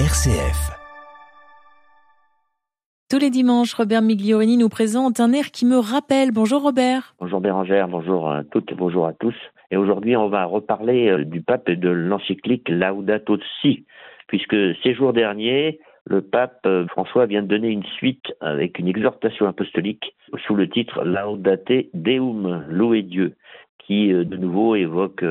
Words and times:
RCF. 0.00 0.72
Tous 3.08 3.20
les 3.20 3.30
dimanches, 3.30 3.74
Robert 3.74 4.02
Migliorini 4.02 4.56
nous 4.56 4.68
présente 4.68 5.20
un 5.20 5.32
air 5.32 5.52
qui 5.52 5.64
me 5.64 5.78
rappelle. 5.78 6.32
Bonjour 6.32 6.62
Robert. 6.62 7.14
Bonjour 7.20 7.40
Bérangère, 7.40 7.86
bonjour 7.86 8.28
à 8.28 8.42
toutes 8.42 8.72
et 8.72 8.74
bonjour 8.74 9.06
à 9.06 9.12
tous. 9.12 9.36
Et 9.70 9.76
aujourd'hui, 9.76 10.16
on 10.16 10.28
va 10.28 10.46
reparler 10.46 11.10
euh, 11.10 11.24
du 11.24 11.42
pape 11.42 11.68
et 11.68 11.76
de 11.76 11.90
l'encyclique 11.90 12.68
Laudato 12.68 13.38
Si, 13.62 13.86
puisque 14.26 14.56
ces 14.82 14.94
jours 14.94 15.12
derniers, 15.12 15.78
le 16.06 16.22
pape 16.22 16.66
euh, 16.66 16.88
François 16.88 17.26
vient 17.26 17.42
de 17.42 17.46
donner 17.46 17.68
une 17.68 17.84
suite 17.84 18.34
avec 18.40 18.80
une 18.80 18.88
exhortation 18.88 19.46
apostolique 19.46 20.16
sous 20.44 20.56
le 20.56 20.68
titre 20.68 21.04
Laudate 21.04 21.86
Deum, 21.94 22.64
louer 22.68 23.02
Dieu, 23.02 23.36
qui 23.78 24.12
euh, 24.12 24.24
de 24.24 24.36
nouveau 24.36 24.74
évoque 24.74 25.24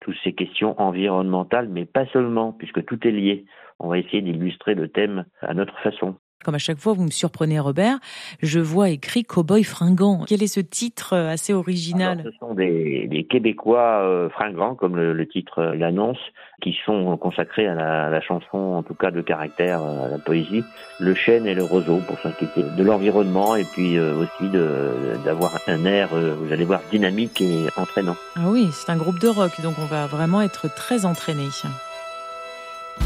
toutes 0.00 0.16
ces 0.22 0.32
questions 0.32 0.80
environnementales, 0.80 1.68
mais 1.68 1.84
pas 1.84 2.06
seulement, 2.06 2.52
puisque 2.52 2.84
tout 2.84 3.06
est 3.06 3.10
lié. 3.10 3.46
On 3.78 3.88
va 3.88 3.98
essayer 3.98 4.22
d'illustrer 4.22 4.74
le 4.74 4.88
thème 4.88 5.24
à 5.40 5.54
notre 5.54 5.78
façon. 5.80 6.16
Comme 6.44 6.54
à 6.54 6.58
chaque 6.58 6.78
fois, 6.78 6.92
vous 6.92 7.04
me 7.04 7.10
surprenez, 7.10 7.58
Robert. 7.58 7.98
Je 8.42 8.60
vois 8.60 8.90
écrit 8.90 9.22
Cowboy 9.24 9.64
fringant. 9.64 10.24
Quel 10.26 10.42
est 10.42 10.46
ce 10.46 10.60
titre 10.60 11.14
euh, 11.14 11.30
assez 11.30 11.54
original 11.54 12.22
Ce 12.22 12.38
sont 12.38 12.54
des, 12.54 13.26
Québécois 13.30 14.02
euh, 14.02 14.28
fringants, 14.28 14.74
comme 14.74 14.96
le, 14.96 15.26
titre 15.26 15.60
euh, 15.60 15.74
l'annonce, 15.74 16.18
qui 16.60 16.76
sont 16.84 17.16
consacrés 17.16 17.66
à 17.66 17.74
la, 18.10 18.20
chanson, 18.20 18.58
en 18.58 18.82
tout 18.82 18.94
cas 18.94 19.10
de 19.10 19.22
caractère, 19.22 19.80
à 19.82 20.08
la 20.08 20.18
poésie, 20.18 20.62
le 21.00 21.14
chêne 21.14 21.46
et 21.46 21.54
le 21.54 21.64
roseau, 21.64 22.00
pour 22.06 22.18
s'inquiéter 22.18 22.62
de 22.76 22.82
l'environnement 22.82 23.56
et 23.56 23.64
puis 23.64 23.98
aussi 23.98 24.50
d'avoir 25.24 25.58
un 25.66 25.84
air, 25.84 26.08
vous 26.12 26.52
allez 26.52 26.64
voir, 26.64 26.80
dynamique 26.90 27.40
et 27.40 27.66
entraînant. 27.76 28.16
Ah 28.36 28.48
oui, 28.48 28.68
c'est 28.72 28.90
un 28.90 28.96
groupe 28.96 29.18
de 29.18 29.28
rock, 29.28 29.60
donc 29.62 29.74
on 29.78 29.86
va 29.86 30.06
vraiment 30.06 30.42
être 30.42 30.72
très 30.74 31.04
entraîné. 31.04 31.44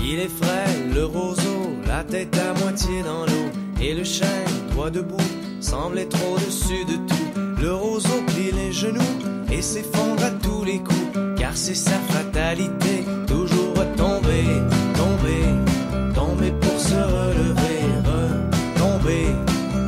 Il 0.03 0.21
est 0.21 0.29
frais, 0.29 0.67
le 0.95 1.05
roseau, 1.05 1.77
la 1.87 2.05
tête 2.05 2.37
à 2.39 2.53
dans 2.87 3.27
l'eau. 3.27 3.51
Et 3.81 3.95
le 3.95 4.05
chêne, 4.05 4.29
droit 4.71 4.91
debout, 4.91 5.17
semble 5.61 5.99
être 5.99 6.17
au-dessus 6.33 6.85
de 6.85 6.95
tout. 7.09 7.61
Le 7.61 7.75
roseau 7.75 8.23
plie 8.29 8.53
les 8.53 8.73
genoux 8.73 9.15
et 9.51 9.63
s'effondre 9.63 10.23
à 10.25 10.31
tous 10.31 10.65
les 10.65 10.79
coups. 10.79 11.19
Car 11.37 11.57
c'est 11.57 11.75
sa 11.75 11.99
fatalité, 12.11 13.05
toujours 13.27 13.75
tomber, 13.97 14.45
tomber, 14.97 15.43
tomber 16.15 16.53
pour 16.61 16.79
se 16.79 16.95
relever, 16.95 17.81
tomber, 18.77 19.27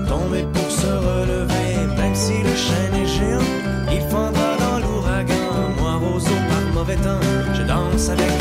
tomber 0.09 0.45
pour 0.53 0.71
se 0.71 0.87
relever. 0.87 1.97
Même 1.97 2.15
si 2.15 2.43
le 2.43 2.55
chêne 2.57 2.95
est 3.03 3.07
géant, 3.07 3.53
il 3.93 4.03
fendra 4.11 4.57
dans 4.59 4.79
l'ouragan. 4.81 5.51
Moi, 5.79 5.95
roseau 5.97 6.41
par 6.49 6.75
mauvais 6.75 6.97
temps, 6.97 7.21
je 7.55 7.63
danse 7.63 8.09
avec 8.09 8.40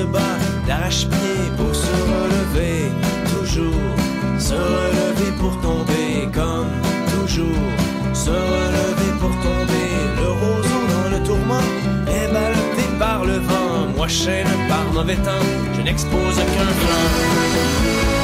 se 0.00 0.06
bat 0.06 0.38
d'arrache-pied 0.66 1.40
pour 1.56 1.74
se 1.74 1.94
relever. 2.14 2.90
Toujours 3.34 3.94
se 4.38 4.54
relever 4.54 5.30
pour 5.38 5.54
tomber 5.60 6.28
comme 6.32 6.72
toujours. 7.14 7.68
Se 8.12 8.30
relever 8.30 9.12
pour 9.20 9.34
tomber. 9.46 9.90
Le 10.20 10.28
roseau 10.42 10.82
dans 10.94 11.08
le 11.14 11.22
tourment 11.26 11.68
est 12.16 12.28
ballotté 12.32 12.84
par 12.98 13.24
le 13.24 13.38
vent. 13.50 13.88
Moi 13.96 14.08
chaîne 14.08 14.52
par 14.68 14.84
mauvais 14.92 15.16
temps, 15.16 15.46
je 15.76 15.82
n'expose 15.82 16.36
qu'un 16.52 16.72
flanc. 16.80 18.19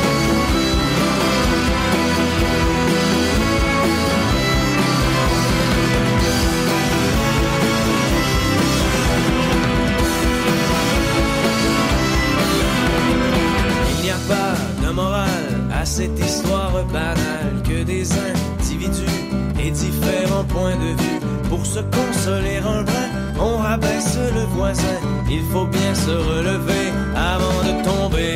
Cette 15.96 16.18
histoire 16.18 16.84
banale 16.92 17.62
que 17.66 17.82
des 17.82 18.06
individus 18.12 19.18
et 19.58 19.70
différents 19.70 20.44
points 20.44 20.76
de 20.76 20.92
vue. 21.00 21.20
Pour 21.48 21.64
se 21.64 21.80
consoler 21.80 22.58
un 22.58 22.82
brin, 22.82 23.08
on 23.40 23.56
rabaisse 23.56 24.18
le 24.34 24.44
voisin. 24.56 24.98
Il 25.30 25.42
faut 25.50 25.64
bien 25.64 25.94
se 25.94 26.10
relever 26.10 26.86
avant 27.16 27.60
de 27.66 27.72
tomber, 27.82 27.96
tomber, 28.10 28.35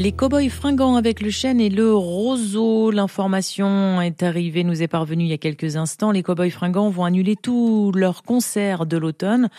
Les 0.00 0.12
cow-boys 0.12 0.48
fringants 0.48 0.96
avec 0.96 1.20
le 1.20 1.28
chêne 1.28 1.60
et 1.60 1.68
le 1.68 1.94
roseau. 1.94 2.90
L'information 2.90 4.00
est 4.00 4.22
arrivée, 4.22 4.64
nous 4.64 4.80
est 4.80 4.88
parvenue 4.88 5.24
il 5.24 5.30
y 5.30 5.34
a 5.34 5.36
quelques 5.36 5.76
instants. 5.76 6.10
Les 6.10 6.22
cow-boys 6.22 6.48
fringants 6.48 6.88
vont 6.88 7.04
annuler 7.04 7.36
tous 7.36 7.92
leurs 7.92 8.22
concerts 8.22 8.86
de 8.86 8.96
l'automne. 8.96 9.50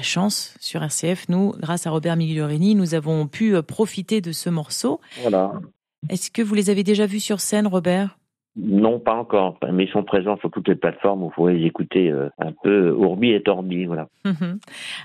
Chance 0.00 0.54
sur 0.60 0.84
RCF, 0.84 1.28
nous, 1.28 1.52
grâce 1.58 1.88
à 1.88 1.90
Robert 1.90 2.14
Migliorini, 2.14 2.76
nous 2.76 2.94
avons 2.94 3.26
pu 3.26 3.60
profiter 3.62 4.20
de 4.20 4.30
ce 4.30 4.48
morceau. 4.48 5.00
Voilà. 5.22 5.54
Est-ce 6.08 6.30
que 6.30 6.42
vous 6.42 6.54
les 6.54 6.70
avez 6.70 6.84
déjà 6.84 7.06
vus 7.06 7.18
sur 7.18 7.40
scène, 7.40 7.66
Robert? 7.66 8.20
Non, 8.56 8.98
pas 8.98 9.14
encore, 9.14 9.58
mais 9.72 9.84
ils 9.84 9.90
sont 9.90 10.02
présents 10.02 10.36
sur 10.38 10.50
toutes 10.50 10.66
les 10.66 10.74
plateformes. 10.74 11.20
Vous 11.20 11.30
pouvez 11.30 11.54
les 11.54 11.66
écouter 11.66 12.10
euh, 12.10 12.28
un 12.38 12.52
peu 12.64 12.90
ourbi 12.90 13.30
et 13.30 13.42
torbi, 13.42 13.84
voilà. 13.84 14.08
Mhm. 14.24 14.58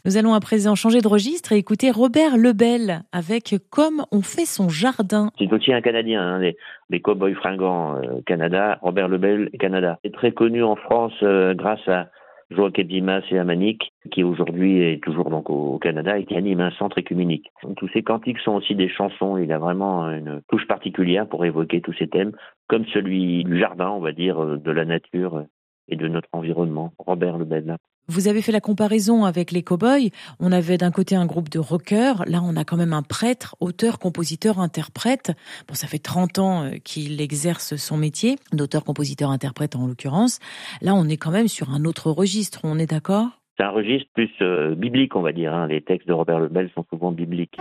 Nous 0.06 0.18
allons 0.18 0.34
à 0.34 0.40
présent 0.40 0.74
changer 0.76 1.02
de 1.02 1.08
registre 1.08 1.52
et 1.52 1.58
écouter 1.58 1.92
Robert 1.92 2.38
Lebel 2.38 3.04
avec 3.12 3.56
Comme 3.70 4.06
on 4.12 4.22
fait 4.22 4.46
son 4.46 4.70
jardin. 4.70 5.30
C'est 5.38 5.52
aussi 5.54 5.72
un 5.72 5.82
Canadien, 5.82 6.22
hein, 6.22 6.40
les, 6.40 6.58
les 6.90 7.00
Cowboys 7.00 7.36
fringants 7.36 7.96
euh, 7.98 8.22
Canada, 8.26 8.80
Robert 8.82 9.08
Lebel 9.08 9.52
Canada. 9.60 10.00
C'est 10.04 10.14
très 10.14 10.32
connu 10.32 10.64
en 10.64 10.76
France 10.76 11.14
euh, 11.22 11.54
grâce 11.54 11.88
à 11.88 12.08
Joachim 12.56 12.84
Dimas 12.84 13.22
et 13.32 13.38
Amanik, 13.38 13.92
qui 14.12 14.24
aujourd'hui 14.24 14.82
est 14.82 15.04
toujours 15.04 15.30
donc 15.30 15.50
au 15.50 15.78
Canada 15.80 16.18
et 16.18 16.26
qui 16.26 16.36
anime 16.36 16.62
un 16.62 16.72
centre 16.72 16.98
écuménique. 16.98 17.52
tous 17.78 17.90
ces 17.90 18.04
cantiques 18.04 18.40
sont 18.40 18.54
aussi 18.54 18.76
des 18.76 18.90
chansons. 18.90 19.38
Il 19.38 19.52
a 19.52 19.60
vraiment 19.60 20.10
une 20.10 20.42
touche 20.50 20.68
particulière 20.68 21.28
pour 21.28 21.46
évoquer 21.46 21.82
tous 21.82 21.94
ces 21.94 22.08
thèmes, 22.08 22.32
comme 22.68 22.86
celui 22.88 23.44
du 23.44 23.60
jardin, 23.60 23.90
on 23.90 24.00
va 24.00 24.12
dire, 24.12 24.58
de 24.58 24.72
la 24.72 24.86
nature 24.86 25.46
et 25.88 25.96
de 25.96 26.08
notre 26.08 26.30
environnement. 26.32 26.94
Robert 26.98 27.38
Lebel. 27.38 27.78
Vous 28.10 28.28
avez 28.28 28.42
fait 28.42 28.52
la 28.52 28.60
comparaison 28.60 29.24
avec 29.24 29.52
les 29.52 29.64
cow-boys. 29.64 30.10
On 30.42 30.52
avait 30.52 30.78
d'un 30.78 30.92
côté 30.92 31.16
un 31.16 31.26
groupe 31.26 31.48
de 31.48 31.60
rockers. 31.60 32.26
Là, 32.28 32.42
on 32.44 32.58
a 32.58 32.66
quand 32.66 32.76
même 32.76 32.92
un 32.92 33.02
prêtre, 33.02 33.56
auteur, 33.62 33.98
compositeur, 33.98 34.60
interprète. 34.60 35.32
Bon, 35.70 35.74
ça 35.74 35.88
fait 35.88 36.00
30 36.00 36.40
ans 36.40 36.64
euh, 36.64 36.72
qu'il 36.84 37.22
exerce 37.22 37.78
son 37.78 37.96
métier, 37.96 38.36
d'auteur, 38.52 38.84
compositeur, 38.84 39.30
interprète 39.30 39.78
en 39.78 39.88
l'occurrence. 39.88 40.40
Là, 40.82 40.96
on 40.96 41.06
est 41.06 41.16
quand 41.16 41.32
même 41.32 41.48
sur 41.48 41.70
un 41.70 41.86
autre 41.86 42.12
registre. 42.12 42.60
On 42.64 42.78
est 42.78 42.90
d'accord? 42.90 43.30
C'est 43.58 43.64
un 43.64 43.70
registre 43.70 44.10
plus 44.14 44.32
euh, 44.42 44.76
biblique, 44.76 45.16
on 45.16 45.22
va 45.22 45.32
dire. 45.32 45.54
Hein. 45.54 45.68
Les 45.68 45.82
textes 45.82 46.08
de 46.08 46.14
Robert 46.14 46.40
Lebel 46.40 46.70
sont 46.76 46.86
souvent 46.90 47.12
bibliques. 47.12 47.58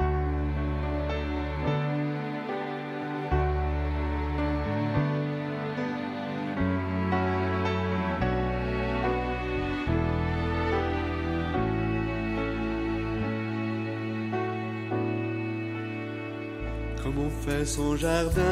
Comme 17.15 17.27
on 17.27 17.31
fait 17.31 17.65
son 17.65 17.97
jardin 17.97 18.43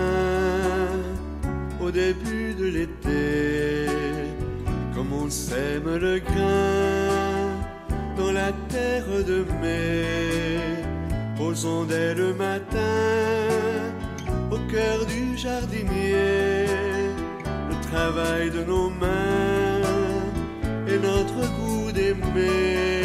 au 1.81 1.91
début 1.91 2.55
de 2.55 2.67
l'été, 2.67 3.87
comme 4.95 5.13
on 5.13 5.31
sème 5.31 5.97
le 5.97 6.19
grain 6.19 7.49
dans 8.17 8.33
la 8.33 8.53
terre 8.69 9.25
de 9.27 9.45
mai, 9.63 10.59
posons 11.37 11.85
dès 11.85 12.15
le 12.15 12.35
matin 12.35 12.77
au 14.51 14.59
cœur 14.71 15.07
du 15.07 15.37
jardinier 15.39 16.67
le 17.71 17.91
travail 17.91 18.51
de 18.51 18.65
nos 18.65 18.91
mains 18.91 19.81
et 20.87 20.99
notre 20.99 21.41
goût 21.59 21.93
d'aimer, 21.93 23.03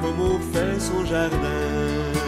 comme 0.00 0.20
on 0.20 0.38
fait 0.52 0.80
son 0.80 1.04
jardin 1.04 2.25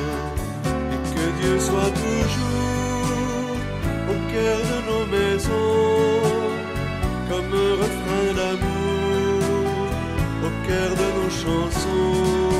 Dieu 1.48 1.60
soit 1.60 1.92
toujours 2.04 3.56
au 4.12 4.16
cœur 4.32 4.58
de 4.70 4.78
nos 4.88 5.04
maisons, 5.16 6.22
comme 7.30 7.50
un 7.66 7.72
refrain 7.82 8.28
d'amour 8.38 9.88
au 10.46 10.52
cœur 10.68 10.90
de 11.00 11.08
nos 11.16 11.32
chansons. 11.42 12.52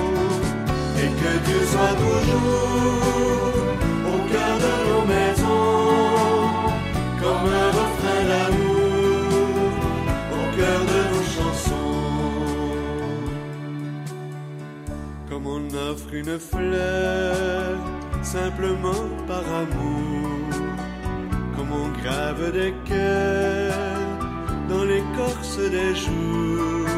Et 1.03 1.11
que 1.21 1.33
Dieu 1.47 1.61
soit 1.73 1.97
toujours 2.05 3.63
au 4.13 4.19
cœur 4.33 4.55
de 4.67 4.75
nos 4.89 5.05
maisons 5.15 5.93
comme 7.21 7.47
un 7.65 7.71
refrain 7.81 8.23
d'amour 8.31 9.71
au 10.39 10.45
cœur 10.57 10.81
de 10.93 11.01
nos 11.13 11.27
chansons. 11.37 11.99
Comme 15.29 15.47
on 15.47 15.63
offre 15.91 16.11
une 16.15 16.39
fleur 16.39 17.38
simplement 18.37 19.07
par 19.27 19.45
amour 19.65 20.51
comme 21.55 21.73
on 21.85 21.89
grave 22.03 22.53
des 22.53 22.75
cœurs 22.91 23.75
dans 24.69 24.85
l'écorce 24.85 25.59
des 25.77 25.95
jours 25.95 26.89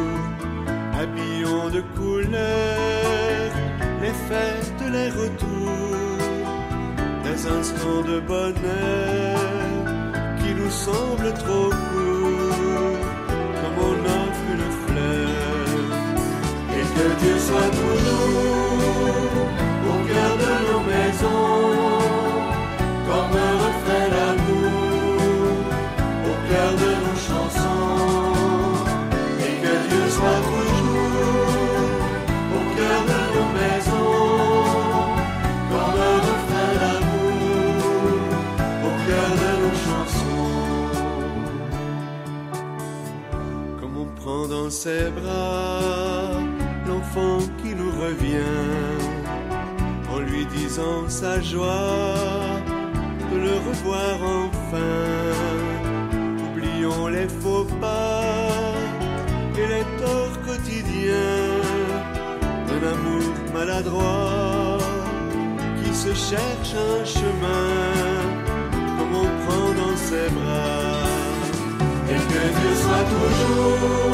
habillons 1.01 1.69
de 1.77 1.83
couleurs 1.97 3.41
les 4.03 4.15
fêtes, 4.29 4.83
les 4.91 5.11
retours, 5.11 6.19
des 7.25 7.47
instants 7.59 8.03
de 8.03 8.21
bonheur 8.21 9.39
qui 10.39 10.55
nous 10.55 10.71
semblent 10.71 11.35
trop 11.35 11.71
courts, 11.89 13.05
comme 13.61 13.79
on 13.91 13.97
offre 14.19 14.47
une 14.55 14.71
fleur. 14.83 15.69
Et 16.79 16.85
que 16.95 17.07
Dieu 17.21 17.37
soit 17.39 17.71
toujours 17.81 18.51
au 19.37 19.60
Dans 44.31 44.71
ses 44.71 45.11
bras 45.11 46.39
l'enfant 46.87 47.39
qui 47.61 47.75
nous 47.75 47.91
revient, 48.05 48.71
en 50.13 50.21
lui 50.21 50.47
disant 50.47 51.09
sa 51.09 51.41
joie 51.41 52.15
de 53.31 53.37
le 53.47 53.55
revoir 53.69 54.17
enfin. 54.45 55.05
Oublions 56.47 57.09
les 57.09 57.29
faux 57.29 57.67
pas 57.81 58.53
et 59.59 59.67
les 59.75 59.87
torts 60.01 60.39
quotidiens 60.47 61.61
d'un 62.69 62.83
amour 62.95 63.33
maladroit 63.53 64.79
qui 65.83 65.93
se 65.93 66.15
cherche 66.15 66.75
un 66.75 67.05
chemin 67.05 67.69
comme 68.97 69.15
on 69.25 69.29
prend 69.43 69.69
dans 69.81 69.97
ses 69.97 70.29
bras. 70.39 71.09
Et 72.13 72.23
que 72.33 72.43
Dieu 72.59 72.75
soit 72.83 73.07
toujours 73.15 74.10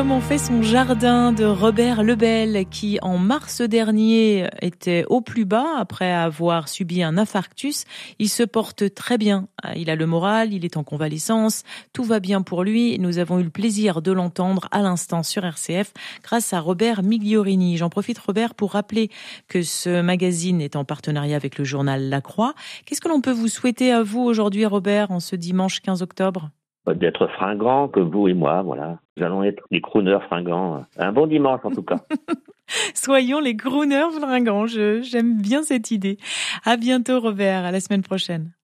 Comment 0.00 0.22
fait 0.22 0.38
son 0.38 0.62
jardin 0.62 1.30
de 1.30 1.44
Robert 1.44 2.02
Lebel 2.02 2.64
qui 2.70 2.98
en 3.02 3.18
mars 3.18 3.60
dernier 3.60 4.48
était 4.62 5.04
au 5.10 5.20
plus 5.20 5.44
bas 5.44 5.74
après 5.76 6.10
avoir 6.10 6.70
subi 6.70 7.02
un 7.02 7.18
infarctus. 7.18 7.84
Il 8.18 8.30
se 8.30 8.42
porte 8.42 8.94
très 8.94 9.18
bien. 9.18 9.48
Il 9.76 9.90
a 9.90 9.96
le 9.96 10.06
moral, 10.06 10.54
il 10.54 10.64
est 10.64 10.78
en 10.78 10.84
convalescence, 10.84 11.64
tout 11.92 12.02
va 12.02 12.18
bien 12.18 12.40
pour 12.40 12.64
lui. 12.64 12.98
Nous 12.98 13.18
avons 13.18 13.40
eu 13.40 13.42
le 13.42 13.50
plaisir 13.50 14.00
de 14.00 14.10
l'entendre 14.10 14.68
à 14.70 14.80
l'instant 14.80 15.22
sur 15.22 15.44
RCF 15.44 15.92
grâce 16.22 16.54
à 16.54 16.60
Robert 16.60 17.02
Migliorini. 17.02 17.76
J'en 17.76 17.90
profite 17.90 18.18
Robert 18.20 18.54
pour 18.54 18.72
rappeler 18.72 19.10
que 19.48 19.60
ce 19.60 20.00
magazine 20.00 20.62
est 20.62 20.76
en 20.76 20.86
partenariat 20.86 21.36
avec 21.36 21.58
le 21.58 21.64
journal 21.66 22.08
La 22.08 22.22
Croix. 22.22 22.54
Qu'est-ce 22.86 23.02
que 23.02 23.08
l'on 23.10 23.20
peut 23.20 23.32
vous 23.32 23.48
souhaiter 23.48 23.92
à 23.92 24.02
vous 24.02 24.22
aujourd'hui 24.22 24.64
Robert 24.64 25.10
en 25.10 25.20
ce 25.20 25.36
dimanche 25.36 25.80
15 25.82 26.00
octobre? 26.00 26.50
D'être 26.86 27.26
fringants 27.28 27.88
que 27.88 28.00
vous 28.00 28.28
et 28.28 28.34
moi, 28.34 28.62
voilà. 28.62 28.98
Nous 29.16 29.24
allons 29.24 29.42
être 29.42 29.62
des 29.70 29.80
crooners 29.80 30.20
fringants. 30.26 30.84
Un 30.96 31.12
bon 31.12 31.26
dimanche 31.26 31.60
en 31.64 31.70
tout 31.70 31.82
cas. 31.82 31.96
Soyons 32.94 33.40
les 33.40 33.56
crooners 33.56 34.10
fringants. 34.18 34.66
J'aime 34.66 35.40
bien 35.40 35.62
cette 35.62 35.90
idée. 35.90 36.18
À 36.64 36.76
bientôt 36.76 37.20
Robert, 37.20 37.64
à 37.64 37.70
la 37.70 37.80
semaine 37.80 38.02
prochaine. 38.02 38.52